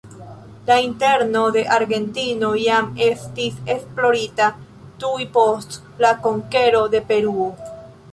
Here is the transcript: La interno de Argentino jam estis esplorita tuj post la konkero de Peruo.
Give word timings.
La 0.67 0.75
interno 0.83 1.41
de 1.57 1.61
Argentino 1.73 2.49
jam 2.61 2.87
estis 3.07 3.59
esplorita 3.73 4.47
tuj 5.03 5.19
post 5.37 5.77
la 6.07 6.15
konkero 6.25 6.81
de 6.97 7.03
Peruo. 7.13 7.47